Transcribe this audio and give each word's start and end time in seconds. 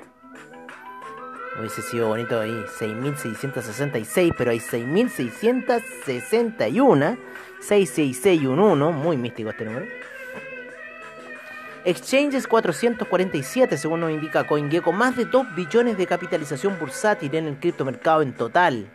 Hubiese 1.57 1.81
sido 1.81 2.09
bonito 2.09 2.39
ahí. 2.39 2.63
6.666, 2.79 4.35
pero 4.37 4.51
hay 4.51 4.59
6.661. 4.59 7.17
66611. 7.59 8.97
Muy 8.99 9.17
místico 9.17 9.49
este 9.49 9.65
número. 9.65 9.87
Exchanges 11.83 12.47
447, 12.47 13.75
según 13.75 14.01
nos 14.01 14.11
indica 14.11 14.45
CoinGecko, 14.45 14.91
más 14.91 15.17
de 15.17 15.25
2 15.25 15.55
billones 15.55 15.97
de 15.97 16.05
capitalización 16.05 16.77
bursátil 16.77 17.33
en 17.33 17.47
el 17.47 17.59
criptomercado 17.59 18.21
en 18.21 18.33
total. 18.35 18.91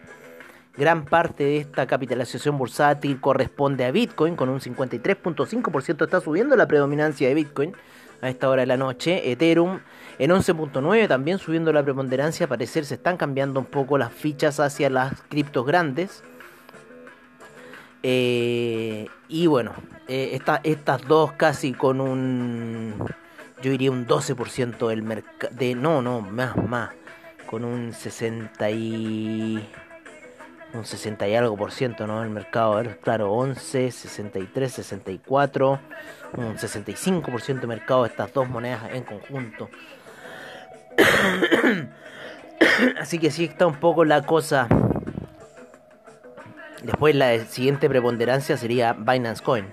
Gran 0.76 1.04
parte 1.04 1.42
de 1.42 1.56
esta 1.56 1.88
capitalización 1.88 2.56
bursátil 2.56 3.20
corresponde 3.20 3.84
a 3.84 3.90
Bitcoin, 3.90 4.36
con 4.36 4.50
un 4.50 4.60
53.5% 4.60 6.04
está 6.04 6.20
subiendo 6.20 6.54
la 6.54 6.68
predominancia 6.68 7.26
de 7.26 7.34
Bitcoin 7.34 7.72
a 8.20 8.28
esta 8.28 8.48
hora 8.48 8.62
de 8.62 8.66
la 8.66 8.76
noche. 8.76 9.32
Ethereum 9.32 9.80
en 10.20 10.30
11.9 10.30 11.08
también 11.08 11.38
subiendo 11.38 11.72
la 11.72 11.82
preponderancia. 11.82 12.46
parecer 12.46 12.84
se 12.84 12.94
están 12.94 13.16
cambiando 13.16 13.58
un 13.58 13.66
poco 13.66 13.98
las 13.98 14.12
fichas 14.12 14.60
hacia 14.60 14.90
las 14.90 15.22
criptos 15.22 15.66
grandes. 15.66 16.22
Eh, 18.08 19.08
y 19.26 19.48
bueno, 19.48 19.72
eh, 20.06 20.40
estas 20.62 21.08
dos 21.08 21.32
casi 21.32 21.72
con 21.72 22.00
un, 22.00 22.94
yo 23.60 23.72
diría 23.72 23.90
un 23.90 24.06
12% 24.06 24.86
del 24.86 25.02
mercado, 25.02 25.52
de, 25.52 25.74
no, 25.74 26.00
no, 26.02 26.20
más, 26.20 26.56
más, 26.56 26.90
con 27.46 27.64
un 27.64 27.92
60 27.92 28.70
y 28.70 29.68
un 30.72 30.84
60 30.84 31.26
y 31.26 31.34
algo 31.34 31.56
por 31.56 31.72
ciento, 31.72 32.06
¿no? 32.06 32.22
El 32.22 32.30
mercado, 32.30 32.80
claro, 33.02 33.32
11, 33.32 33.90
63, 33.90 34.72
64, 34.72 35.80
un 36.36 36.56
65 36.56 37.32
por 37.32 37.40
ciento 37.40 37.62
de 37.62 37.66
mercado 37.66 38.04
de 38.04 38.10
estas 38.10 38.32
dos 38.32 38.48
monedas 38.48 38.84
en 38.92 39.02
conjunto. 39.02 39.68
Así 43.00 43.18
que 43.18 43.32
sí 43.32 43.46
está 43.46 43.66
un 43.66 43.80
poco 43.80 44.04
la 44.04 44.22
cosa. 44.22 44.68
Después 46.86 47.16
la 47.16 47.36
siguiente 47.46 47.88
preponderancia 47.88 48.56
sería 48.56 48.92
Binance 48.92 49.42
Coin. 49.42 49.66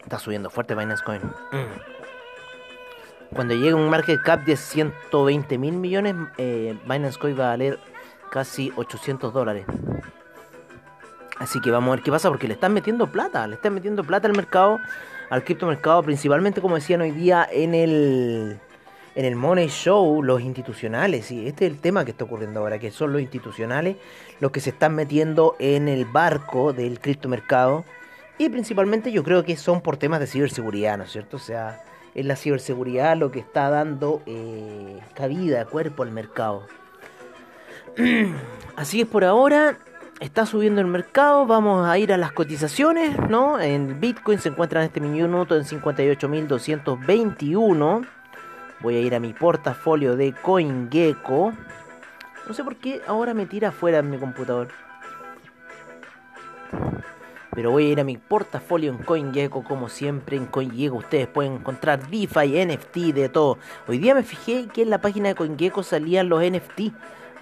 Está 0.00 0.20
subiendo 0.20 0.48
fuerte 0.48 0.76
Binance 0.76 1.02
Coin. 1.02 1.20
Cuando 3.34 3.54
llegue 3.54 3.74
un 3.74 3.90
market 3.90 4.22
cap 4.22 4.44
de 4.44 4.56
120 4.56 5.58
mil 5.58 5.74
millones, 5.74 6.14
eh, 6.38 6.78
Binance 6.84 7.18
Coin 7.18 7.36
va 7.36 7.46
a 7.46 7.48
valer 7.48 7.80
casi 8.30 8.72
800 8.76 9.32
dólares. 9.32 9.66
Así 11.40 11.60
que 11.60 11.72
vamos 11.72 11.88
a 11.88 11.96
ver 11.96 12.04
qué 12.04 12.12
pasa 12.12 12.28
porque 12.28 12.46
le 12.46 12.54
están 12.54 12.72
metiendo 12.72 13.08
plata, 13.08 13.44
le 13.48 13.56
están 13.56 13.74
metiendo 13.74 14.04
plata 14.04 14.28
al 14.28 14.36
mercado, 14.36 14.78
al 15.30 15.42
criptomercado, 15.42 16.04
principalmente 16.04 16.60
como 16.60 16.76
decían 16.76 17.00
hoy 17.00 17.10
día 17.10 17.44
en 17.50 17.74
el 17.74 18.60
en 19.14 19.24
el 19.24 19.36
Money 19.36 19.68
Show, 19.68 20.22
los 20.22 20.40
institucionales, 20.40 21.30
y 21.30 21.46
este 21.46 21.66
es 21.66 21.72
el 21.72 21.78
tema 21.78 22.04
que 22.04 22.12
está 22.12 22.24
ocurriendo 22.24 22.60
ahora, 22.60 22.78
que 22.78 22.90
son 22.90 23.12
los 23.12 23.20
institucionales 23.20 23.96
los 24.40 24.50
que 24.50 24.60
se 24.60 24.70
están 24.70 24.94
metiendo 24.94 25.54
en 25.58 25.88
el 25.88 26.04
barco 26.04 26.72
del 26.72 26.98
criptomercado 26.98 27.84
y 28.38 28.48
principalmente 28.48 29.12
yo 29.12 29.22
creo 29.22 29.44
que 29.44 29.56
son 29.56 29.82
por 29.82 29.98
temas 29.98 30.18
de 30.18 30.26
ciberseguridad, 30.26 30.98
¿no 30.98 31.04
es 31.04 31.12
cierto? 31.12 31.36
O 31.36 31.40
sea, 31.40 31.80
es 32.14 32.26
la 32.26 32.34
ciberseguridad 32.34 33.16
lo 33.16 33.30
que 33.30 33.38
está 33.38 33.70
dando 33.70 34.20
eh, 34.26 34.98
cabida, 35.14 35.64
cuerpo 35.66 36.02
al 36.02 36.10
mercado. 36.10 36.66
Así 38.76 39.02
es 39.02 39.06
por 39.06 39.22
ahora. 39.24 39.78
Está 40.18 40.44
subiendo 40.46 40.80
el 40.80 40.88
mercado. 40.88 41.46
Vamos 41.46 41.86
a 41.86 41.96
ir 41.98 42.12
a 42.12 42.16
las 42.16 42.32
cotizaciones, 42.32 43.16
¿no? 43.28 43.60
En 43.60 44.00
Bitcoin 44.00 44.40
se 44.40 44.48
encuentra 44.48 44.80
en 44.80 44.86
este 44.86 45.00
minuto 45.00 45.56
en 45.56 45.62
58.221. 45.64 48.04
Voy 48.82 48.96
a 48.96 49.00
ir 49.00 49.14
a 49.14 49.20
mi 49.20 49.32
portafolio 49.32 50.16
de 50.16 50.32
CoinGecko. 50.32 51.52
No 52.48 52.54
sé 52.54 52.64
por 52.64 52.76
qué 52.76 53.00
ahora 53.06 53.32
me 53.32 53.46
tira 53.46 53.68
afuera 53.68 53.98
en 53.98 54.10
mi 54.10 54.18
computador. 54.18 54.68
Pero 57.54 57.70
voy 57.70 57.86
a 57.86 57.88
ir 57.90 58.00
a 58.00 58.04
mi 58.04 58.16
portafolio 58.16 58.90
en 58.90 58.98
CoinGecko 58.98 59.62
como 59.62 59.88
siempre. 59.88 60.36
En 60.36 60.46
CoinGecko 60.46 60.96
ustedes 60.96 61.28
pueden 61.28 61.54
encontrar 61.54 62.08
DeFi, 62.08 62.66
NFT, 62.66 62.96
de 63.14 63.28
todo. 63.28 63.58
Hoy 63.86 63.98
día 63.98 64.16
me 64.16 64.24
fijé 64.24 64.66
que 64.66 64.82
en 64.82 64.90
la 64.90 65.00
página 65.00 65.28
de 65.28 65.36
CoinGecko 65.36 65.84
salían 65.84 66.28
los 66.28 66.42
NFT. 66.42 66.92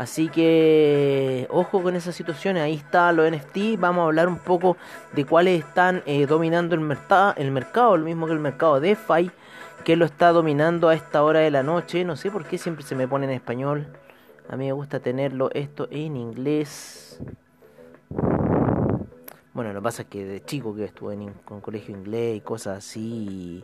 Así 0.00 0.30
que 0.30 1.46
ojo 1.50 1.82
con 1.82 1.94
esas 1.94 2.14
situaciones, 2.14 2.62
ahí 2.62 2.72
está 2.72 3.12
los 3.12 3.30
NFT, 3.30 3.78
vamos 3.78 4.00
a 4.00 4.04
hablar 4.06 4.28
un 4.28 4.38
poco 4.38 4.78
de 5.12 5.26
cuáles 5.26 5.62
están 5.62 6.02
eh, 6.06 6.24
dominando 6.24 6.74
el, 6.74 6.80
el 7.36 7.50
mercado, 7.50 7.98
lo 7.98 8.06
mismo 8.06 8.26
que 8.26 8.32
el 8.32 8.38
mercado 8.38 8.80
DeFi, 8.80 9.30
que 9.84 9.96
lo 9.96 10.06
está 10.06 10.32
dominando 10.32 10.88
a 10.88 10.94
esta 10.94 11.22
hora 11.22 11.40
de 11.40 11.50
la 11.50 11.62
noche, 11.62 12.02
no 12.06 12.16
sé 12.16 12.30
por 12.30 12.46
qué 12.46 12.56
siempre 12.56 12.82
se 12.82 12.94
me 12.94 13.06
pone 13.06 13.26
en 13.26 13.32
español, 13.32 13.88
a 14.48 14.56
mí 14.56 14.64
me 14.64 14.72
gusta 14.72 15.00
tenerlo 15.00 15.50
esto 15.52 15.86
en 15.90 16.16
inglés. 16.16 17.20
Bueno, 19.52 19.74
lo 19.74 19.80
que 19.80 19.84
pasa 19.84 20.02
es 20.04 20.08
que 20.08 20.24
de 20.24 20.42
chico 20.42 20.74
que 20.74 20.84
estuve 20.84 21.12
en 21.12 21.34
un 21.50 21.60
colegio 21.60 21.94
inglés 21.94 22.38
y 22.38 22.40
cosas 22.40 22.78
así 22.78 23.62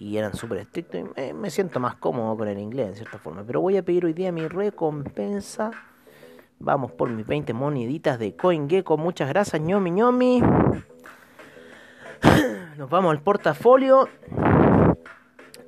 eran 0.00 0.34
súper 0.34 0.58
estrictos. 0.58 1.00
Y 1.16 1.32
me, 1.32 1.50
siento 1.50 1.80
más 1.80 1.96
cómodo 1.96 2.36
con 2.36 2.48
el 2.48 2.58
inglés 2.58 2.88
en 2.88 2.94
cierta 2.96 3.18
forma. 3.18 3.42
Pero 3.44 3.60
voy 3.60 3.76
a 3.76 3.82
pedir 3.82 4.04
hoy 4.04 4.12
día 4.12 4.32
mi 4.32 4.46
recompensa. 4.46 5.70
Vamos 6.60 6.92
por 6.92 7.10
mis 7.10 7.26
20 7.26 7.52
moneditas 7.52 8.18
de 8.18 8.34
CoinGecko. 8.34 8.96
Muchas 8.96 9.28
gracias, 9.28 9.60
ñomi 9.60 9.90
ñomi. 9.90 10.42
Nos 12.76 12.90
vamos 12.90 13.12
al 13.12 13.20
portafolio. 13.20 14.08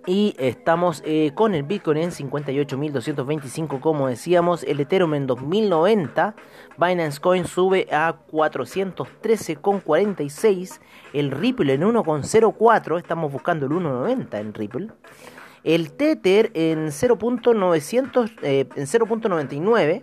Y 0.06 0.35
estamos 0.38 1.02
eh, 1.05 1.32
con 1.35 1.55
el 1.55 1.62
Bitcoin 1.62 1.99
en 1.99 2.11
58.225, 2.11 3.81
como 3.81 4.08
decíamos. 4.08 4.62
El 4.64 4.81
Ethereum 4.81 5.12
en 5.14 5.26
2090. 5.26 6.35
Binance 6.79 7.20
Coin 7.20 7.44
sube 7.44 7.87
a 7.93 8.17
413,46. 8.31 10.81
El 11.12 11.31
Ripple 11.31 11.75
en 11.75 11.82
1,04. 11.82 12.99
Estamos 12.99 13.31
buscando 13.31 13.67
el 13.67 13.73
1,90 13.73 14.41
en 14.41 14.55
Ripple. 14.55 14.88
El 15.64 15.93
Tether 15.93 16.50
en 16.55 16.87
0.900 16.87 18.32
eh, 18.43 18.67
en 18.75 18.87
0.99. 18.87 20.02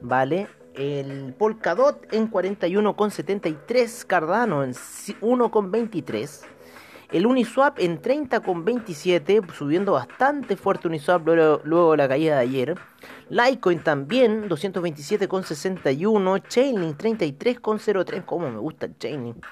Vale. 0.00 0.48
El 0.74 1.34
Polkadot 1.34 2.10
en 2.12 2.30
41,73. 2.30 4.06
Cardano 4.06 4.64
en 4.64 4.72
1,23. 4.72 6.46
El 7.12 7.26
Uniswap 7.26 7.78
en 7.78 8.00
30,27, 8.00 9.52
subiendo 9.52 9.92
bastante 9.92 10.56
fuerte 10.56 10.88
Uniswap 10.88 11.26
luego, 11.26 11.90
de 11.90 11.96
la 11.98 12.08
caída 12.08 12.36
de 12.36 12.40
ayer. 12.40 12.74
Litecoin 13.28 13.80
también, 13.80 14.48
227,61. 14.48 16.42
Chainlink, 16.48 16.96
33,03. 16.96 18.24
Como 18.24 18.50
me 18.50 18.58
gusta 18.58 18.86
el 18.86 18.96
Chainlink. 18.96 19.44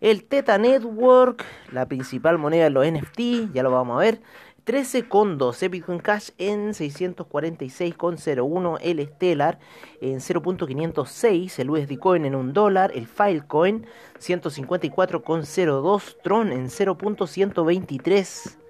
El 0.00 0.22
Teta 0.24 0.58
Network, 0.58 1.44
la 1.72 1.86
principal 1.86 2.38
moneda 2.38 2.64
de 2.64 2.70
los 2.70 2.86
NFT, 2.86 3.52
ya 3.52 3.64
lo 3.64 3.72
vamos 3.72 3.96
a 3.96 4.00
ver. 4.00 4.20
13,12 4.64 5.70
Bitcoin 5.70 5.98
Cash 5.98 6.30
en 6.38 6.70
646,01 6.70 8.78
el 8.80 9.04
Stellar 9.08 9.58
en 10.00 10.20
0.506 10.20 11.58
el 11.58 11.70
USD 11.70 11.98
Coin 11.98 12.24
en 12.24 12.36
1 12.36 12.52
dólar 12.52 12.92
el 12.94 13.08
Filecoin 13.08 13.84
154,02 14.20 16.16
Tron 16.22 16.52
en 16.52 16.68
0.123 16.68 18.61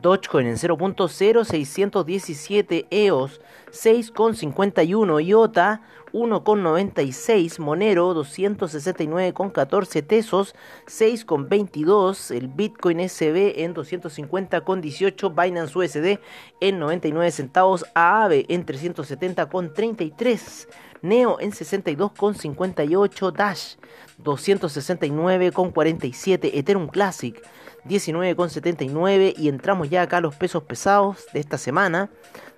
Dogecoin 0.00 0.46
en 0.46 0.56
0.0617 0.56 2.86
EOS 2.90 3.40
6.51 3.70 5.24
IOTA 5.24 5.82
1,96, 6.12 7.58
Monero 7.58 8.14
269,14 8.14 10.06
Tesos 10.06 10.54
6,22, 10.86 12.30
el 12.30 12.46
Bitcoin 12.48 13.08
SB 13.08 13.64
en 13.64 13.74
250,18, 13.74 15.34
Binance 15.34 15.76
USD 15.76 16.20
en 16.60 16.78
99 16.78 17.32
centavos, 17.32 17.84
AAVE 17.94 18.46
en 18.48 18.64
370,33, 18.64 20.68
Neo 21.02 21.40
en 21.40 21.50
62,58, 21.50 23.32
Dash 23.32 23.74
269,47, 24.22 26.50
Ethereum 26.54 26.86
Classic 26.86 27.42
19,79 27.88 29.34
y 29.36 29.48
entramos 29.48 29.90
ya 29.90 30.02
acá 30.02 30.18
a 30.18 30.20
los 30.20 30.34
pesos 30.34 30.62
pesados 30.62 31.26
de 31.32 31.40
esta 31.40 31.58
semana. 31.58 32.10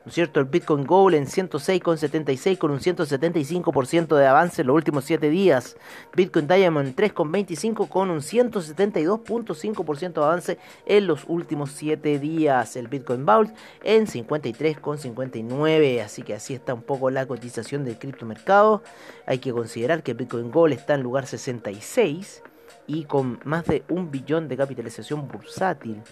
¿no 0.06 0.10
es 0.10 0.14
cierto? 0.14 0.38
El 0.38 0.46
Bitcoin 0.46 0.84
Gold 0.84 1.16
en 1.16 1.26
106,76 1.26 2.58
con 2.58 2.70
un 2.70 2.78
175% 2.78 4.16
de 4.16 4.26
avance 4.28 4.62
en 4.62 4.68
los 4.68 4.76
últimos 4.76 5.04
7 5.04 5.28
días. 5.30 5.76
Bitcoin 6.14 6.46
Diamond 6.46 6.94
3,25 6.94 7.88
con 7.88 8.10
un 8.10 8.20
172.5% 8.20 10.12
de 10.12 10.24
avance 10.24 10.58
en 10.86 11.08
los 11.08 11.24
últimos 11.26 11.72
7 11.72 12.20
días. 12.20 12.76
El 12.76 12.86
Bitcoin 12.86 13.26
Vault 13.26 13.52
en 13.82 14.06
53,59. 14.06 16.00
Así 16.00 16.22
que 16.22 16.34
así 16.34 16.54
está 16.54 16.72
un 16.72 16.82
poco 16.82 17.10
la 17.10 17.26
cotización 17.26 17.84
del 17.84 17.98
criptomercado. 17.98 18.84
Hay 19.26 19.40
que 19.40 19.52
considerar 19.52 20.04
que 20.04 20.14
Bitcoin 20.14 20.52
Gold 20.52 20.74
está 20.74 20.94
en 20.94 21.02
lugar 21.02 21.26
66 21.26 22.44
y 22.86 23.04
con 23.04 23.40
más 23.44 23.66
de 23.66 23.84
un 23.88 24.10
billón 24.10 24.48
de 24.48 24.56
capitalización 24.56 25.28
bursátil. 25.28 26.02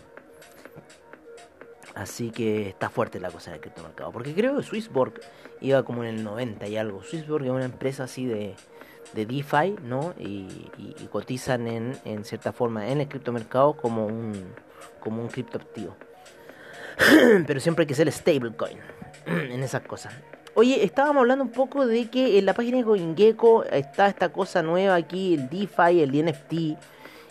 Así 1.95 2.31
que 2.31 2.69
está 2.69 2.91
fuerte 2.91 3.21
la 3.21 3.31
cosa 3.31 3.51
en 3.51 3.57
el 3.57 3.61
criptomercado. 3.61 4.11
Porque 4.11 4.35
creo 4.35 4.57
que 4.57 4.63
Swissborg 4.65 5.15
iba 5.61 5.85
como 5.85 6.03
en 6.03 6.17
el 6.17 6.25
90 6.25 6.67
y 6.67 6.77
algo. 6.77 7.03
Swissborg 7.03 7.45
es 7.45 7.51
una 7.51 7.65
empresa 7.65 8.05
así 8.05 8.27
de, 8.27 8.57
de 9.13 9.27
DeFi, 9.27 9.77
¿no? 9.83 10.15
Y, 10.19 10.71
cotizan 11.13 11.69
en, 11.69 11.97
en, 12.05 12.25
cierta 12.25 12.53
forma 12.53 12.89
en 12.89 13.01
el 13.01 13.09
criptomercado 13.09 13.77
como 13.77 14.07
un, 14.07 14.53
como 14.99 15.23
un 15.23 15.29
criptoactivo. 15.29 15.95
Pero 17.47 17.61
siempre 17.61 17.85
hay 17.85 17.87
que 17.87 17.95
ser 17.95 18.11
stablecoin 18.11 18.79
en 19.27 19.63
esas 19.63 19.83
cosas. 19.83 20.13
Oye, 20.57 20.85
estábamos 20.85 21.23
hablando 21.23 21.43
un 21.43 21.51
poco 21.51 21.85
de 21.85 22.09
que 22.09 22.39
en 22.39 22.47
la 22.47 22.55
página 22.55 22.79
de 22.79 22.85
CoinGecko 22.85 23.65
está 23.65 24.07
esta 24.07 24.29
cosa 24.29 24.63
nueva 24.63 24.95
aquí, 24.95 25.35
el 25.35 25.49
DeFi, 25.49 26.01
el 26.01 26.13
NFT. 26.25 26.79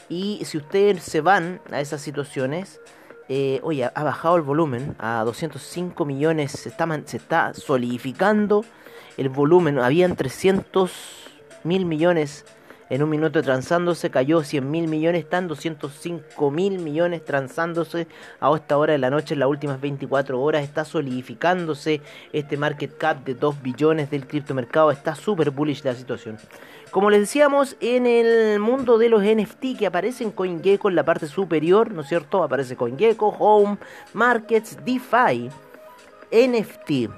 Y 0.10 0.42
si 0.44 0.58
ustedes 0.58 1.04
se 1.04 1.22
van 1.22 1.62
a 1.72 1.80
esas 1.80 2.02
situaciones, 2.02 2.81
eh, 3.30 3.62
oye, 3.64 3.86
ha 3.86 4.04
bajado 4.04 4.36
el 4.36 4.42
volumen 4.42 4.94
a 5.00 5.24
205 5.24 6.04
millones, 6.04 6.52
se 6.52 6.68
está, 6.68 6.86
se 7.06 7.16
está 7.16 7.54
solidificando 7.54 8.66
el 9.16 9.30
volumen, 9.30 9.80
habían 9.80 10.18
300 10.18 10.92
mil 11.64 11.86
millones 11.86 12.44
en 12.94 13.01
un 13.01 13.10
minuto 13.10 13.42
transándose, 13.42 14.12
cayó 14.12 14.44
100 14.44 14.69
mil 14.69 14.88
millones, 14.88 15.24
están 15.24 15.48
205 15.48 16.51
mil 16.51 16.78
millones 16.78 17.25
transándose 17.25 18.06
a 18.40 18.54
esta 18.54 18.78
hora 18.78 18.94
de 18.94 19.00
la 19.00 19.10
noche, 19.10 19.34
en 19.34 19.40
las 19.40 19.50
últimas 19.50 19.81
24 19.81 20.40
horas, 20.40 20.63
está 20.63 20.86
solidificándose 20.86 22.01
este 22.34 22.56
market 22.56 22.95
cap 22.95 23.24
de 23.24 23.34
2 23.34 23.63
billones 23.63 24.12
del 24.12 24.28
criptomercado, 24.28 24.92
está 24.92 25.16
súper 25.16 25.50
bullish 25.50 25.84
la 25.84 25.95
situación. 25.95 26.38
Como 26.92 27.10
les 27.10 27.22
decíamos, 27.22 27.78
en 27.80 28.06
el 28.06 28.60
mundo 28.60 29.00
de 29.00 29.10
los 29.10 29.24
NFT 29.24 29.75
que 29.80 29.88
aparecen 29.88 30.30
CoinGecko 30.30 30.89
en 30.89 30.96
la 30.96 31.04
parte 31.04 31.25
superior, 31.25 31.92
¿no 31.92 32.01
es 32.01 32.07
cierto? 32.07 32.44
Aparece 32.44 32.75
CoinGecko, 32.75 33.30
Home, 33.39 33.80
Markets, 34.13 34.78
DeFi, 34.86 35.50
NFT. 36.31 37.10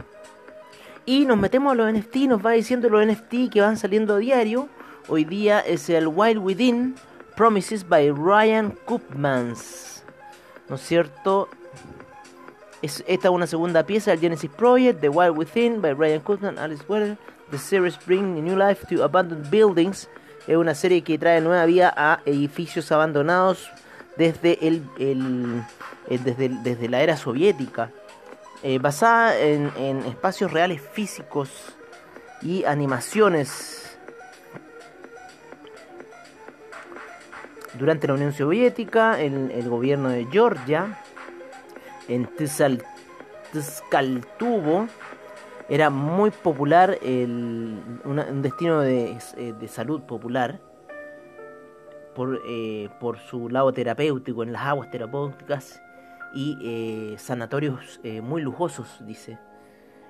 Y 1.06 1.26
nos 1.26 1.38
metemos 1.38 1.74
a 1.74 1.76
los 1.76 1.94
NFT, 1.94 2.16
nos 2.30 2.46
va 2.46 2.52
diciendo 2.52 2.88
los 2.88 3.06
NFT 3.06 3.52
que 3.52 3.60
van 3.60 3.76
saliendo 3.76 4.16
a 4.16 4.20
diario. 4.20 4.70
Hoy 5.08 5.24
día 5.24 5.60
es 5.60 5.88
el 5.92 6.08
Wild 6.08 6.40
Within 6.40 6.96
Promises 7.36 7.88
by 7.88 8.10
Ryan 8.10 8.72
Koopmans. 8.86 10.04
¿No 10.68 10.78
es 10.78 10.82
cierto? 10.82 11.48
Es, 12.82 13.04
esta 13.06 13.28
es 13.28 13.34
una 13.34 13.46
segunda 13.46 13.86
pieza 13.86 14.10
del 14.12 14.20
Genesis 14.20 14.50
Project, 14.50 15.02
The 15.02 15.10
Wild 15.10 15.38
Within 15.38 15.80
by 15.80 15.94
Ryan 15.94 16.22
Koopman, 16.22 16.58
Alice 16.58 16.84
Weller. 16.88 17.18
The 17.52 17.60
series 17.60 18.00
Bring 18.08 18.44
New 18.44 18.58
Life 18.58 18.88
to 18.88 19.04
Abandoned 19.04 19.52
Buildings. 19.52 20.10
Es 20.48 20.58
una 20.58 20.74
serie 20.74 21.04
que 21.04 21.20
trae 21.20 21.40
nueva 21.40 21.66
vida 21.66 21.94
a 21.96 22.22
edificios 22.26 22.92
abandonados 22.92 23.70
desde, 24.18 24.68
el, 24.68 24.82
eh, 24.98 26.18
desde, 26.18 26.50
desde 26.50 26.90
la 26.90 27.04
era 27.04 27.16
soviética. 27.16 27.92
Eh, 28.64 28.80
basada 28.80 29.38
en, 29.38 29.72
en 29.78 30.00
espacios 30.06 30.52
reales 30.52 30.82
físicos 30.82 31.52
y 32.42 32.64
animaciones 32.64 33.85
Durante 37.78 38.08
la 38.08 38.14
Unión 38.14 38.32
Soviética, 38.32 39.20
el, 39.22 39.52
el 39.52 39.70
gobierno 39.70 40.10
de 40.10 40.26
Georgia, 40.26 41.00
en 42.08 42.30
Tzkaltubo, 43.52 44.88
era 45.68 45.90
muy 45.90 46.32
popular, 46.32 46.98
el, 47.02 47.80
un 48.04 48.42
destino 48.42 48.82
de, 48.82 49.18
eh, 49.38 49.54
de, 49.60 49.68
salud 49.68 50.02
popular, 50.04 50.60
por, 52.14 52.40
eh, 52.48 52.90
por 53.00 53.18
su 53.20 53.50
lado 53.50 53.74
terapéutico 53.74 54.44
en 54.44 54.54
las 54.54 54.64
aguas 54.64 54.90
terapéuticas 54.90 55.82
y 56.36 56.58
eh, 56.62 57.18
sanatorios 57.18 58.00
eh, 58.04 58.22
muy 58.22 58.42
lujosos, 58.42 59.06
dice. 59.06 59.40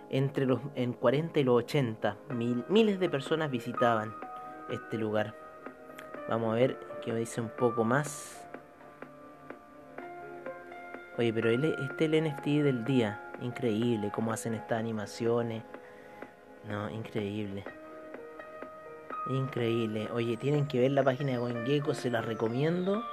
Entre 0.09 0.45
los 0.45 0.59
en 0.75 0.93
40 0.93 1.39
y 1.39 1.43
los 1.43 1.63
80, 1.63 2.17
mil, 2.35 2.63
miles 2.67 2.99
de 2.99 3.09
personas 3.09 3.49
visitaban 3.49 4.13
este 4.69 4.97
lugar. 4.97 5.44
Vamos 6.27 6.53
a 6.53 6.55
ver 6.55 6.77
que 7.03 7.13
me 7.13 7.19
dice 7.19 7.39
un 7.39 7.49
poco 7.49 7.83
más. 7.83 8.41
Oye, 11.17 11.31
pero 11.31 11.49
este 11.49 12.05
es 12.05 12.13
el 12.13 12.23
NFT 12.23 12.45
del 12.63 12.83
día. 12.83 13.21
Increíble 13.41 14.11
cómo 14.13 14.33
hacen 14.33 14.53
estas 14.53 14.79
animaciones. 14.79 15.63
No, 16.67 16.89
increíble. 16.89 17.63
Increíble. 19.29 20.09
Oye, 20.13 20.35
tienen 20.37 20.67
que 20.67 20.79
ver 20.79 20.91
la 20.91 21.03
página 21.03 21.33
de 21.33 21.39
CoinGecko, 21.39 21.93
se 21.93 22.09
la 22.09 22.21
recomiendo. 22.21 23.03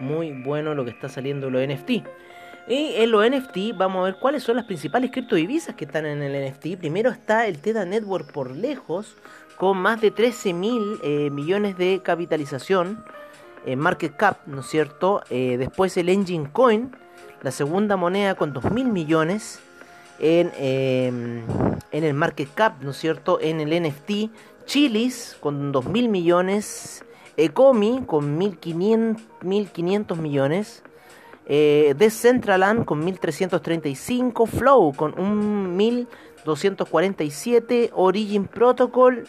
Muy 0.00 0.32
bueno 0.42 0.74
lo 0.74 0.84
que 0.84 0.90
está 0.90 1.08
saliendo 1.08 1.50
los 1.50 1.66
NFT. 1.66 2.06
Y 2.68 2.92
en 2.96 3.10
los 3.10 3.28
NFT 3.28 3.76
vamos 3.76 4.00
a 4.00 4.04
ver 4.04 4.16
cuáles 4.20 4.42
son 4.42 4.56
las 4.56 4.66
principales 4.66 5.10
criptodivisas 5.10 5.74
que 5.74 5.86
están 5.86 6.04
en 6.04 6.22
el 6.22 6.50
NFT. 6.50 6.78
Primero 6.78 7.10
está 7.10 7.46
el 7.46 7.58
Tether 7.58 7.86
Network 7.86 8.30
por 8.30 8.54
lejos, 8.54 9.16
con 9.56 9.78
más 9.78 10.00
de 10.00 10.10
13 10.10 10.52
mil 10.52 11.00
eh, 11.02 11.30
millones 11.30 11.78
de 11.78 12.00
capitalización 12.02 13.02
market 13.76 14.16
cap, 14.16 14.38
¿no 14.46 14.60
es 14.60 14.66
cierto? 14.66 15.22
Eh, 15.30 15.56
después 15.58 15.96
el 15.96 16.08
Engine 16.08 16.50
Coin, 16.52 16.92
la 17.42 17.50
segunda 17.50 17.96
moneda 17.96 18.34
con 18.34 18.52
2 18.52 18.70
mil 18.70 18.86
millones 18.88 19.60
en, 20.18 20.52
em, 20.56 21.42
en 21.92 22.04
el 22.04 22.14
market 22.14 22.48
cap, 22.54 22.82
¿no 22.82 22.90
es 22.90 22.96
cierto? 22.96 23.40
En 23.40 23.60
el 23.60 23.72
NFT, 23.72 24.30
Chilis 24.66 25.36
con 25.40 25.72
2 25.72 25.86
mil 25.86 26.08
millones, 26.08 27.04
Ecomi 27.36 28.02
con 28.06 28.38
1.500 28.38 30.18
millones. 30.18 30.82
Eh, 31.50 31.94
Decentraland 31.96 32.84
con 32.84 33.02
1335, 33.02 34.46
Flow 34.46 34.94
con 34.94 35.14
1247, 35.76 37.88
Origin 37.94 38.44
Protocol 38.44 39.26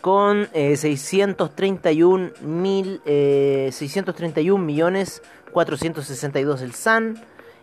con 0.00 0.48
631 0.52 2.26
eh, 2.26 2.32
mil, 2.42 3.00
631 3.04 4.62
eh, 4.62 4.66
millones 4.66 5.22
462 5.52 6.62
el 6.62 6.74
Sun, 6.74 7.20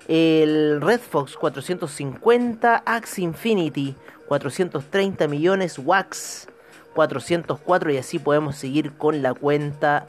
el 0.08 0.80
Red 0.80 1.01
Fox 1.01 1.36
450, 1.36 2.84
Axe 2.86 3.22
Infinity 3.22 3.94
430 4.30 5.27
millones, 5.27 5.77
Wax 5.77 6.48
404 6.96 7.91
y 7.91 7.98
así 7.98 8.20
podemos 8.20 8.56
seguir 8.56 8.94
con 8.94 9.22
la 9.22 9.34
cuenta 9.34 10.08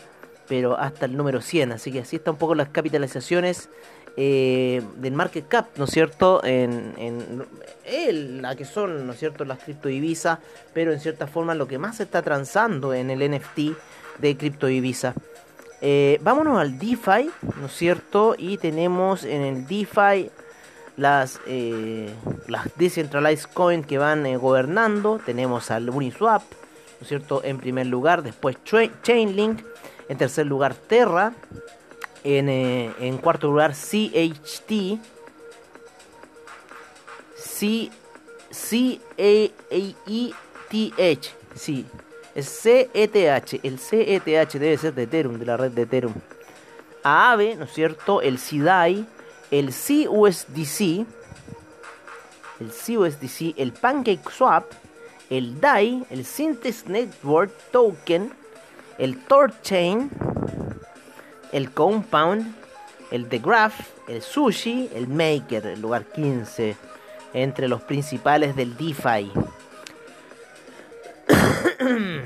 pero 0.52 0.78
hasta 0.78 1.06
el 1.06 1.16
número 1.16 1.40
100, 1.40 1.73
así 1.73 1.90
que 1.90 2.00
así 2.00 2.16
están 2.16 2.35
un 2.35 2.38
poco 2.38 2.54
las 2.54 2.68
capitalizaciones 2.68 3.71
eh, 4.18 4.82
del 4.97 5.14
market 5.14 5.49
cap, 5.49 5.68
¿no 5.78 5.87
es 5.87 5.90
cierto? 5.90 6.44
En, 6.44 6.92
en, 7.87 8.42
la 8.42 8.54
que 8.54 8.66
son, 8.66 9.06
¿no 9.06 9.14
es 9.14 9.18
cierto?, 9.18 9.47
las 9.47 9.61
criptodivisas, 9.61 10.40
pero 10.75 10.92
en 10.92 11.00
cierta 11.00 11.26
forma 11.26 11.54
lo 11.54 11.66
que 11.66 11.78
más 11.78 11.97
se 11.97 12.02
está 12.02 12.21
transando 12.21 12.92
en 12.92 13.09
el 13.09 13.30
NFT 13.30 13.75
de 14.18 14.37
criptodivisas. 14.37 15.14
Eh, 15.80 16.18
vámonos 16.21 16.61
al 16.61 16.78
DeFi, 16.78 17.30
¿no 17.59 17.64
es 17.64 17.73
cierto? 17.73 18.35
Y 18.37 18.59
tenemos 18.59 19.25
en 19.25 19.40
el 19.40 19.66
DeFi 19.66 20.30
las, 20.99 21.40
eh, 21.47 22.11
las 22.47 22.68
decentralized 22.76 23.49
coins 23.54 23.87
que 23.87 23.97
van 23.97 24.26
eh, 24.26 24.37
gobernando. 24.37 25.18
Tenemos 25.25 25.71
al 25.71 25.88
Uniswap, 25.88 26.42
¿no 26.42 26.99
es 27.00 27.09
cierto? 27.09 27.40
En 27.42 27.56
primer 27.56 27.87
lugar, 27.87 28.23
después 28.23 28.59
Chainlink, 29.02 29.62
en 30.12 30.19
tercer 30.19 30.47
lugar 30.47 30.75
Terra, 30.75 31.33
En, 32.23 32.49
eh, 32.49 32.92
en 33.00 33.16
cuarto 33.16 33.49
lugar, 33.49 33.73
CHT. 33.75 35.00
C, 37.35 37.90
C 38.50 39.00
A 39.19 39.50
E 39.71 40.33
T 40.71 40.92
H. 40.99 41.35
Sí, 41.54 41.87
es 42.35 42.47
CETH. 42.62 43.61
El 43.64 43.78
CETH 43.78 44.52
debe 44.59 44.78
ser 44.78 44.95
de 44.95 45.02
Ethereum, 45.04 45.38
de 45.38 45.47
la 45.47 45.57
red 45.57 45.73
de 45.73 45.83
Ethereum. 45.83 46.14
AAVE, 47.02 47.57
¿no 47.57 47.64
es 47.64 47.73
cierto? 47.73 48.21
El 48.21 48.38
CDAI, 48.38 49.07
el 49.50 49.73
CUSDC, 49.73 51.07
el 52.61 52.71
CUSDC, 52.71 53.54
el 53.57 53.73
PancakeSwap, 53.73 54.71
el 55.31 55.61
DAI, 55.61 56.04
el 56.11 56.25
Synthes 56.25 56.87
Network 56.87 57.50
Token, 57.73 58.41
el 59.02 59.18
TorChain, 59.18 60.11
el 61.50 61.73
Compound, 61.73 62.54
el 63.11 63.28
The 63.28 63.40
Graph, 63.40 63.75
el 64.06 64.23
Sushi, 64.23 64.90
el 64.94 65.09
Maker, 65.09 65.66
el 65.66 65.80
lugar 65.80 66.04
15, 66.04 66.76
entre 67.35 67.66
los 67.66 67.82
principales 67.82 68.54
del 68.54 68.76
DeFi. 68.76 69.32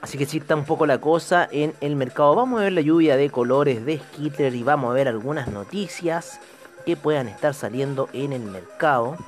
Así 0.00 0.16
que 0.16 0.24
sí 0.24 0.38
está 0.38 0.56
un 0.56 0.64
poco 0.64 0.86
la 0.86 0.98
cosa 0.98 1.46
en 1.52 1.74
el 1.82 1.94
mercado. 1.94 2.34
Vamos 2.34 2.60
a 2.60 2.64
ver 2.64 2.72
la 2.72 2.80
lluvia 2.80 3.18
de 3.18 3.28
colores 3.28 3.84
de 3.84 3.98
Skitter 3.98 4.54
y 4.54 4.62
vamos 4.62 4.90
a 4.90 4.94
ver 4.94 5.08
algunas 5.08 5.48
noticias 5.48 6.40
que 6.86 6.96
puedan 6.96 7.28
estar 7.28 7.52
saliendo 7.52 8.08
en 8.14 8.32
el 8.32 8.44
mercado. 8.44 9.18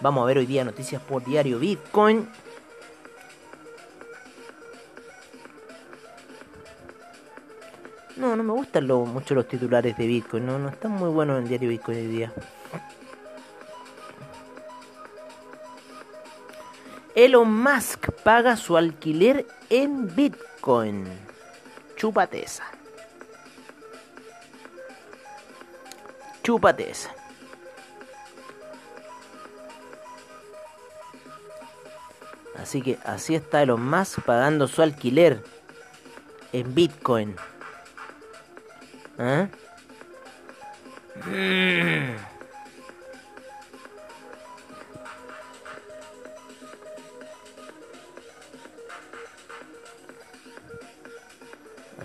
Vamos 0.00 0.22
a 0.22 0.26
ver 0.26 0.38
hoy 0.38 0.46
día 0.46 0.64
noticias 0.64 1.02
por 1.02 1.22
diario 1.22 1.58
Bitcoin. 1.58 2.30
No, 8.16 8.36
no 8.36 8.44
me 8.44 8.52
gustan 8.52 8.86
mucho 8.86 9.34
los 9.34 9.48
titulares 9.48 9.96
de 9.96 10.06
Bitcoin. 10.06 10.46
No, 10.46 10.58
no 10.58 10.68
están 10.68 10.92
muy 10.92 11.08
buenos 11.08 11.38
en 11.38 11.48
diario 11.48 11.68
Bitcoin 11.68 11.98
hoy 11.98 12.06
día. 12.06 12.32
Elon 17.16 17.62
Musk 17.62 18.10
paga 18.22 18.56
su 18.56 18.76
alquiler 18.76 19.46
en 19.68 20.14
Bitcoin. 20.14 21.06
Chúpate 21.96 22.44
esa. 22.44 22.64
Chúpate 26.42 26.90
esa. 26.90 27.14
Así 32.56 32.80
que 32.80 32.98
así 33.04 33.34
está 33.34 33.62
Elon 33.62 33.84
Musk 33.84 34.20
pagando 34.22 34.68
su 34.68 34.82
alquiler 34.82 35.42
en 36.52 36.74
Bitcoin. 36.74 37.36
¿Eh? 39.18 39.48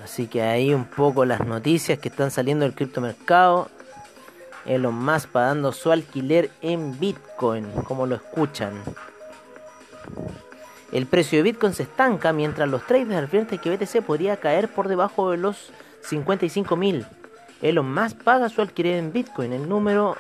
Así 0.04 0.28
que 0.28 0.42
ahí 0.42 0.74
un 0.74 0.86
poco 0.86 1.26
las 1.26 1.46
noticias 1.46 2.00
que 2.00 2.10
están 2.10 2.32
saliendo 2.32 2.66
del 2.66 2.76
criptomercado. 2.76 3.70
Elon 4.66 4.94
Musk 4.94 5.30
pagando 5.30 5.72
su 5.72 5.92
alquiler 5.92 6.52
en 6.62 7.00
Bitcoin, 7.00 7.72
como 7.86 8.06
lo 8.06 8.16
escuchan. 8.16 8.74
El 10.92 11.06
precio 11.06 11.40
de 11.40 11.44
Bitcoin 11.44 11.74
se 11.74 11.84
estanca 11.84 12.34
mientras 12.34 12.68
los 12.68 12.86
traders 12.86 13.24
advierten 13.24 13.60
que 13.60 13.76
BTC 13.76 14.04
podría 14.04 14.38
caer 14.38 14.68
por 14.68 14.88
debajo 14.88 15.32
de 15.32 15.38
los 15.38 15.72
55.000. 16.04 17.06
Elon 17.62 17.94
Musk 17.94 18.18
paga 18.24 18.50
su 18.50 18.62
alquiler 18.62 18.96
en 18.96 19.12
Bitcoin. 19.12 19.54
El 19.54 19.68
número 19.68 20.16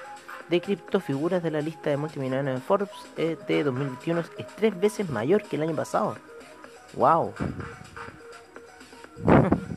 de 0.49 0.61
criptofiguras 0.61 1.43
de 1.43 1.51
la 1.51 1.61
lista 1.61 1.89
de 1.89 1.97
multimillonarios 1.97 2.55
de 2.55 2.61
Forbes 2.61 2.89
de 3.15 3.63
2021 3.63 4.21
es 4.37 4.47
tres 4.55 4.79
veces 4.79 5.09
mayor 5.09 5.43
que 5.43 5.55
el 5.55 5.63
año 5.63 5.75
pasado. 5.75 6.17
¡Wow! 6.93 7.33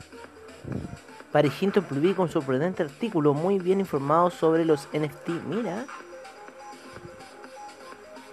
Paris 1.31 1.53
Hilton 1.61 1.83
publica 1.83 2.21
un 2.21 2.29
sorprendente 2.29 2.83
artículo 2.83 3.33
muy 3.33 3.57
bien 3.59 3.79
informado 3.79 4.29
sobre 4.29 4.65
los 4.65 4.87
NFT. 4.93 5.29
Mira. 5.47 5.85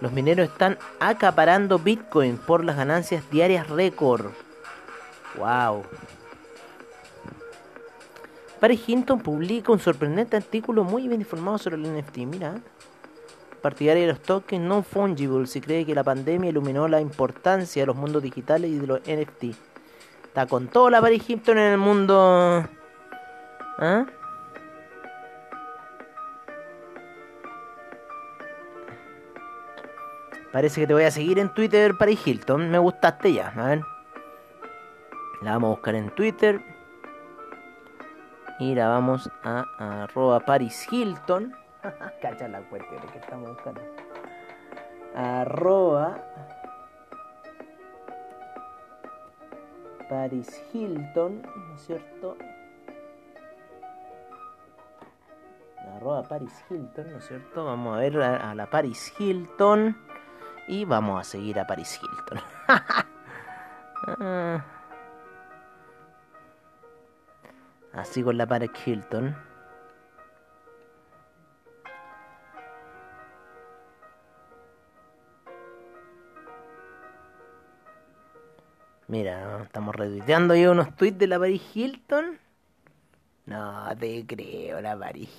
Los 0.01 0.11
mineros 0.11 0.49
están 0.49 0.77
acaparando 0.99 1.79
Bitcoin 1.79 2.37
por 2.37 2.63
las 2.63 2.75
ganancias 2.75 3.23
diarias 3.31 3.69
récord. 3.69 4.31
Wow. 5.37 5.83
Paris 8.61 8.87
Hinton 8.87 9.19
publica 9.19 9.71
un 9.71 9.79
sorprendente 9.79 10.37
artículo 10.37 10.83
muy 10.83 11.07
bien 11.07 11.19
informado 11.19 11.57
sobre 11.57 11.77
el 11.77 11.97
NFT. 11.97 12.17
Mira. 12.19 12.61
Partidaria 13.59 14.03
de 14.03 14.13
los 14.13 14.21
tokens 14.21 14.63
non 14.63 14.83
fungible. 14.83 15.47
Se 15.47 15.61
cree 15.61 15.83
que 15.83 15.95
la 15.95 16.03
pandemia 16.03 16.51
iluminó 16.51 16.87
la 16.87 17.01
importancia 17.01 17.81
de 17.81 17.87
los 17.87 17.95
mundos 17.95 18.21
digitales 18.21 18.69
y 18.69 18.77
de 18.77 18.85
los 18.85 18.99
NFT. 19.01 19.57
Está 20.25 20.45
con 20.45 20.67
toda 20.67 20.91
la 20.91 21.01
Paris 21.01 21.27
Hilton 21.27 21.57
en 21.57 21.71
el 21.73 21.77
mundo 21.79 22.63
¿Ah? 23.79 24.05
Parece 30.51 30.81
que 30.81 30.87
te 30.87 30.93
voy 30.93 31.03
a 31.03 31.11
seguir 31.11 31.39
en 31.39 31.51
Twitter, 31.51 31.97
Paris 31.97 32.19
Hilton. 32.27 32.69
Me 32.69 32.77
gustaste 32.77 33.33
ya. 33.33 33.47
A 33.55 33.65
ver. 33.69 33.81
La 35.41 35.53
vamos 35.53 35.69
a 35.69 35.71
buscar 35.71 35.95
en 35.95 36.11
Twitter. 36.11 36.80
Y 38.61 38.75
vamos 38.75 39.27
a, 39.43 39.65
arroba 40.03 40.39
Paris 40.41 40.87
Hilton. 40.91 41.51
Cacha 42.21 42.47
la 42.47 42.61
cuestión 42.69 43.01
que 43.11 43.17
estamos 43.17 43.49
buscando. 43.49 43.81
Arroba 45.15 46.23
Paris 50.07 50.63
Hilton, 50.71 51.41
¿no 51.41 51.75
es 51.75 51.81
cierto? 51.81 52.37
arroba 55.95 56.21
Paris 56.21 56.63
Hilton, 56.69 57.11
¿no 57.11 57.17
es 57.17 57.27
cierto? 57.27 57.65
Vamos 57.65 57.97
a 57.97 57.99
ver 57.99 58.21
a, 58.21 58.53
la 58.53 58.67
Paris 58.67 59.11
Hilton 59.17 59.97
y 60.67 60.85
vamos 60.85 61.19
a 61.19 61.23
seguir 61.23 61.59
a 61.59 61.65
Paris 61.65 61.99
Hilton. 61.99 62.39
Ah. 64.19 64.80
Así 67.93 68.23
con 68.23 68.37
la 68.37 68.47
Paris 68.47 68.71
Hilton. 68.85 69.35
Mira, 79.07 79.61
estamos 79.63 79.93
retuiteando 79.93 80.55
yo 80.55 80.71
unos 80.71 80.95
tweets 80.95 81.17
de 81.17 81.27
la 81.27 81.37
Paris 81.37 81.61
Hilton. 81.75 82.39
No 83.45 83.89
te 83.99 84.25
creo, 84.25 84.79
la 84.79 84.97
Paris 84.97 85.29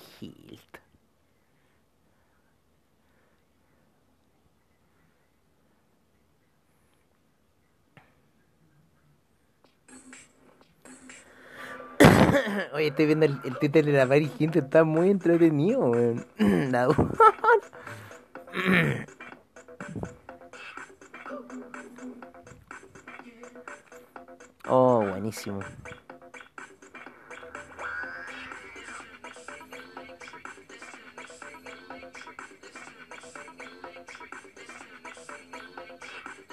Oye, 12.73 12.87
estoy 12.87 13.05
viendo 13.05 13.25
el, 13.25 13.39
el 13.43 13.71
de 13.71 13.83
la 13.91 14.07
Paris 14.07 14.31
Hilton, 14.37 14.63
está 14.63 14.83
muy 14.83 15.09
entretenido, 15.09 15.91
oh, 24.67 25.05
buenísimo. 25.05 25.59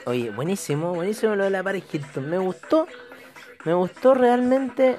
Oye, 0.07 0.31
buenísimo, 0.31 0.95
buenísimo 0.95 1.37
lo 1.37 1.45
de 1.45 1.51
la 1.51 1.63
Paris 1.63 1.85
Hilton. 1.93 2.29
Me 2.29 2.39
gustó. 2.39 2.89
Me 3.65 3.75
gustó 3.75 4.15
realmente. 4.15 4.99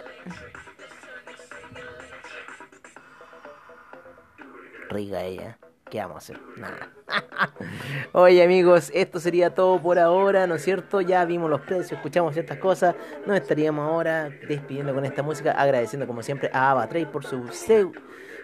Rica 4.92 5.24
ella. 5.24 5.58
¿Qué 5.90 6.00
vamos 6.00 6.16
a 6.16 6.18
hacer? 6.20 6.40
Nada. 6.56 6.90
Oye 8.14 8.44
amigos, 8.44 8.92
esto 8.94 9.20
sería 9.20 9.54
todo 9.54 9.82
por 9.82 10.00
ahora, 10.00 10.48
¿no 10.48 10.56
es 10.56 10.64
cierto? 10.64 11.02
Ya 11.02 11.26
vimos 11.26 11.50
los 11.50 11.62
precios, 11.62 11.94
escuchamos 11.94 12.34
ciertas 12.34 12.58
cosas. 12.60 12.96
Nos 13.26 13.36
estaríamos 13.36 13.90
ahora 13.90 14.30
despidiendo 14.48 14.94
con 14.94 15.04
esta 15.04 15.22
música, 15.22 15.52
agradeciendo 15.52 16.08
como 16.08 16.24
siempre 16.24 16.50
a 16.54 16.72
Avatrade 16.72 17.08
por 17.08 17.26
su 17.26 17.44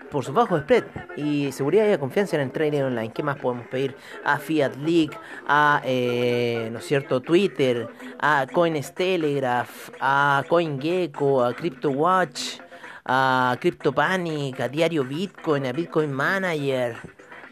por 0.09 0.23
su 0.23 0.33
bajo 0.33 0.57
spread 0.59 0.85
y 1.15 1.51
seguridad 1.51 1.91
y 1.91 1.97
confianza 1.97 2.35
en 2.35 2.43
el 2.43 2.51
trading 2.51 2.81
online. 2.81 3.11
¿Qué 3.13 3.23
más 3.23 3.37
podemos 3.37 3.67
pedir? 3.67 3.95
A 4.23 4.37
Fiat 4.37 4.75
League, 4.77 5.17
a 5.47 5.81
eh, 5.85 6.69
¿no 6.71 6.79
es 6.79 6.85
cierto? 6.85 7.21
Twitter, 7.21 7.87
a 8.19 8.47
Coins 8.51 8.93
Telegraph, 8.93 9.89
a 9.99 10.43
CoinGecko, 10.47 11.43
a 11.43 11.53
CryptoWatch, 11.53 12.59
a 13.07 13.57
CryptoPanic, 13.59 14.59
a 14.59 14.67
Diario 14.67 15.03
Bitcoin, 15.03 15.65
a 15.65 15.71
Bitcoin 15.71 16.11
Manager, 16.11 16.97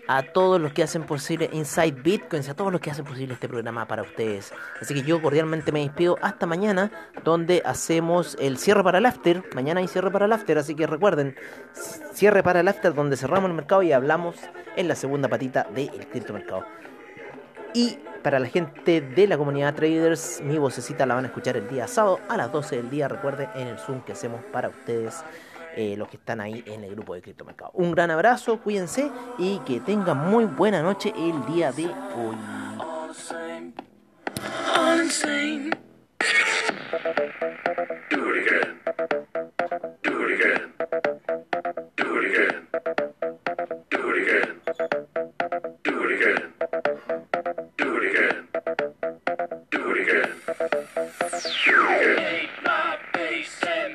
a 0.07 0.21
todos 0.21 0.61
los 0.61 0.73
que 0.73 0.83
hacen 0.83 1.03
posible 1.03 1.49
Inside 1.51 2.01
Bitcoins, 2.03 2.49
a 2.49 2.53
todos 2.53 2.71
los 2.71 2.81
que 2.81 2.91
hacen 2.91 3.05
posible 3.05 3.33
este 3.33 3.47
programa 3.47 3.87
para 3.87 4.03
ustedes. 4.03 4.53
Así 4.81 4.93
que 4.93 5.01
yo 5.01 5.21
cordialmente 5.21 5.71
me 5.71 5.79
despido 5.79 6.17
hasta 6.21 6.45
mañana, 6.45 6.91
donde 7.23 7.61
hacemos 7.65 8.37
el 8.39 8.57
cierre 8.57 8.83
para 8.83 8.97
el 8.97 9.05
after. 9.05 9.43
Mañana 9.55 9.79
hay 9.79 9.87
cierre 9.87 10.11
para 10.11 10.25
el 10.25 10.33
after, 10.33 10.57
así 10.57 10.75
que 10.75 10.85
recuerden, 10.85 11.35
cierre 12.13 12.43
para 12.43 12.59
el 12.59 12.67
after, 12.67 12.93
donde 12.93 13.17
cerramos 13.17 13.49
el 13.49 13.55
mercado 13.55 13.81
y 13.81 13.93
hablamos 13.93 14.35
en 14.75 14.87
la 14.87 14.95
segunda 14.95 15.29
patita 15.29 15.67
del 15.73 15.89
criptomercado. 16.11 16.65
Y 17.75 17.99
para 18.23 18.39
la 18.39 18.47
gente 18.47 19.01
de 19.01 19.27
la 19.27 19.37
comunidad 19.37 19.75
traders, 19.75 20.39
mi 20.41 20.57
vocecita 20.57 21.05
la 21.05 21.15
van 21.15 21.25
a 21.25 21.27
escuchar 21.27 21.57
el 21.57 21.67
día 21.67 21.89
sábado 21.89 22.21
a 22.29 22.37
las 22.37 22.49
12 22.49 22.77
del 22.77 22.89
día. 22.89 23.09
Recuerden 23.09 23.49
en 23.53 23.67
el 23.67 23.77
Zoom 23.77 24.01
que 24.01 24.13
hacemos 24.13 24.41
para 24.45 24.69
ustedes 24.69 25.25
eh, 25.75 25.95
los 25.97 26.07
que 26.07 26.15
están 26.15 26.39
ahí 26.39 26.63
en 26.67 26.85
el 26.85 26.91
grupo 26.95 27.15
de 27.15 27.21
criptomercado. 27.21 27.71
Un 27.73 27.91
gran 27.91 28.11
abrazo, 28.11 28.61
cuídense 28.61 29.11
y 29.37 29.59
que 29.59 29.81
tengan 29.81 30.17
muy 30.29 30.45
buena 30.45 30.81
noche 30.81 31.13
el 31.17 31.45
día 31.53 31.73
de 31.73 31.87
hoy. 31.87 32.37
Shake 51.41 52.49
my 52.63 52.97
bass 53.13 53.59
and 53.67 53.94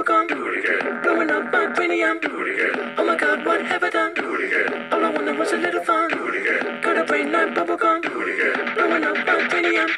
never 0.00 0.26
gone. 0.26 0.26
Do 0.26 0.48
it 0.48 0.64
again. 0.64 1.02
Blowing 1.02 1.30
up 1.30 1.52
my 1.52 1.66
cranium. 1.74 2.20
Do 2.20 2.42
it 2.42 2.54
again. 2.54 2.94
Oh 2.96 3.04
my 3.04 3.16
god, 3.16 3.44
what 3.44 3.64
have 3.66 3.82
I 3.82 3.90
done? 3.90 4.14
Do 4.14 4.34
it 4.34 4.44
again. 4.46 4.92
All 4.92 5.04
I 5.04 5.10
wanted 5.10 5.38
was 5.38 5.52
a 5.52 5.56
little 5.56 5.84
fun. 5.84 6.08
Do 6.10 6.28
it 6.28 6.40
again. 6.40 6.80
Got 6.80 6.98
a 6.98 7.04
brain 7.04 7.32
like 7.32 7.54
bubblegum. 7.54 8.02
Do 8.02 8.20
it 8.22 8.28
again. 8.34 8.74
Blowing 8.74 9.04
up 9.04 9.16
my 9.26 9.48
cranium. 9.48 9.90